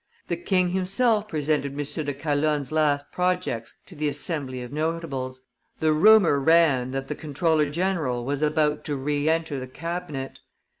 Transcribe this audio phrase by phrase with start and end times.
[0.29, 2.05] The king himself presented M.
[2.05, 5.41] de Calonne's last projects to the Assembly of notables;
[5.77, 10.39] the rumor ran that the comptroller general was about to re enter the cabinet.